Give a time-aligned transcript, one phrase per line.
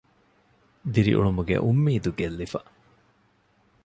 [0.93, 2.59] ދިރިއުޅުމުގެ އުންމީދު ގެއްލިފަ